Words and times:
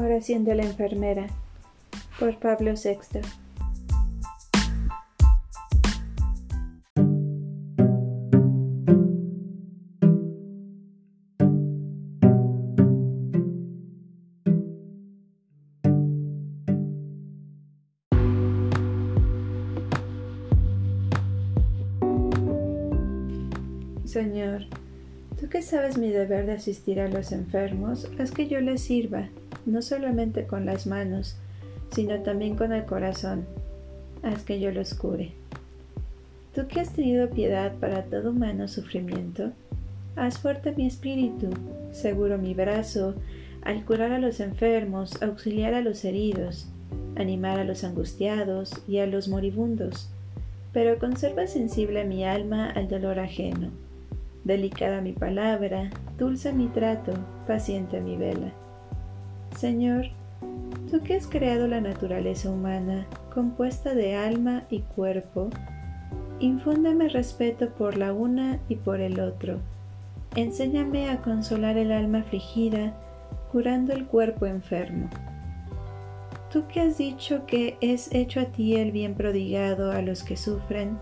Oración 0.00 0.46
de 0.46 0.54
la 0.54 0.62
enfermera 0.62 1.26
por 2.18 2.38
Pablo 2.38 2.72
VI. 2.72 3.20
Señor, 24.06 24.62
tú 25.38 25.50
que 25.50 25.60
sabes 25.60 25.98
mi 25.98 26.08
deber 26.08 26.46
de 26.46 26.52
asistir 26.52 27.00
a 27.00 27.08
los 27.08 27.32
enfermos, 27.32 28.10
haz 28.18 28.32
que 28.32 28.48
yo 28.48 28.60
les 28.60 28.80
sirva 28.80 29.28
no 29.66 29.82
solamente 29.82 30.46
con 30.46 30.66
las 30.66 30.86
manos, 30.86 31.36
sino 31.92 32.20
también 32.20 32.56
con 32.56 32.72
el 32.72 32.84
corazón. 32.84 33.44
Haz 34.22 34.42
que 34.42 34.60
yo 34.60 34.70
los 34.70 34.94
cure. 34.94 35.32
Tú 36.54 36.66
que 36.66 36.80
has 36.80 36.92
tenido 36.92 37.30
piedad 37.30 37.72
para 37.80 38.04
todo 38.04 38.30
humano 38.30 38.68
sufrimiento, 38.68 39.52
haz 40.16 40.38
fuerte 40.38 40.72
mi 40.72 40.86
espíritu, 40.86 41.50
seguro 41.92 42.38
mi 42.38 42.54
brazo, 42.54 43.14
al 43.62 43.84
curar 43.84 44.12
a 44.12 44.18
los 44.18 44.40
enfermos, 44.40 45.22
auxiliar 45.22 45.74
a 45.74 45.80
los 45.80 46.04
heridos, 46.04 46.66
animar 47.16 47.60
a 47.60 47.64
los 47.64 47.84
angustiados 47.84 48.72
y 48.88 48.98
a 48.98 49.06
los 49.06 49.28
moribundos, 49.28 50.08
pero 50.72 50.98
conserva 50.98 51.46
sensible 51.46 52.04
mi 52.04 52.24
alma 52.24 52.70
al 52.70 52.88
dolor 52.88 53.18
ajeno. 53.18 53.70
Delicada 54.44 55.00
mi 55.00 55.12
palabra, 55.12 55.90
dulce 56.18 56.52
mi 56.52 56.68
trato, 56.68 57.12
paciente 57.46 58.00
mi 58.00 58.16
vela. 58.16 58.52
Señor, 59.60 60.06
tú 60.90 61.02
que 61.02 61.14
has 61.14 61.26
creado 61.26 61.66
la 61.66 61.82
naturaleza 61.82 62.48
humana, 62.48 63.06
compuesta 63.34 63.94
de 63.94 64.16
alma 64.16 64.64
y 64.70 64.78
cuerpo, 64.80 65.50
infúndeme 66.38 67.10
respeto 67.10 67.68
por 67.68 67.98
la 67.98 68.14
una 68.14 68.58
y 68.70 68.76
por 68.76 69.00
el 69.00 69.20
otro. 69.20 69.58
Enséñame 70.34 71.10
a 71.10 71.20
consolar 71.20 71.76
el 71.76 71.92
alma 71.92 72.20
afligida, 72.20 72.94
curando 73.52 73.92
el 73.92 74.06
cuerpo 74.06 74.46
enfermo. 74.46 75.10
Tú 76.50 76.66
que 76.66 76.80
has 76.80 76.96
dicho 76.96 77.44
que 77.44 77.76
es 77.82 78.14
hecho 78.14 78.40
a 78.40 78.46
ti 78.46 78.76
el 78.76 78.92
bien 78.92 79.14
prodigado 79.14 79.92
a 79.92 80.00
los 80.00 80.24
que 80.24 80.38
sufren, 80.38 80.96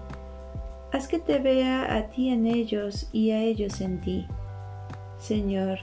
haz 0.92 1.06
que 1.06 1.20
te 1.20 1.38
vea 1.38 1.94
a 1.96 2.08
ti 2.08 2.30
en 2.30 2.44
ellos 2.44 3.08
y 3.12 3.30
a 3.30 3.40
ellos 3.40 3.80
en 3.80 4.00
ti. 4.00 4.26
Señor, 5.16 5.78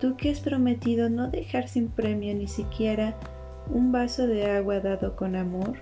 tú 0.00 0.16
que 0.16 0.30
has 0.30 0.40
prometido 0.40 1.10
no 1.10 1.30
dejar 1.30 1.68
sin 1.68 1.88
premio 1.88 2.34
ni 2.34 2.48
siquiera 2.48 3.14
un 3.72 3.92
vaso 3.92 4.26
de 4.26 4.50
agua 4.50 4.80
dado 4.80 5.14
con 5.14 5.36
amor, 5.36 5.78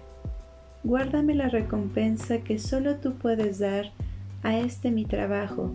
guárdame 0.85 1.35
la 1.35 1.49
recompensa 1.49 2.39
que 2.39 2.59
solo 2.59 2.97
tú 2.97 3.15
puedes 3.15 3.59
dar 3.59 3.93
a 4.43 4.59
este 4.59 4.91
mi 4.91 5.05
trabajo, 5.05 5.73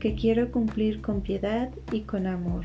que 0.00 0.14
quiero 0.14 0.50
cumplir 0.50 1.00
con 1.00 1.20
piedad 1.20 1.70
y 1.92 2.00
con 2.00 2.26
amor. 2.26 2.64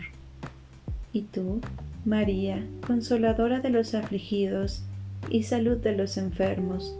Y 1.13 1.23
tú, 1.23 1.61
María, 2.03 2.65
consoladora 2.85 3.59
de 3.59 3.69
los 3.69 3.93
afligidos 3.93 4.83
y 5.29 5.43
salud 5.43 5.77
de 5.77 5.95
los 5.95 6.17
enfermos, 6.17 6.97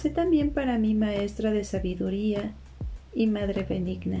sé 0.00 0.10
también 0.10 0.50
para 0.50 0.78
mí 0.78 0.94
maestra 0.94 1.52
de 1.52 1.64
sabiduría 1.64 2.52
y 3.14 3.28
madre 3.28 3.64
benigna. 3.68 4.20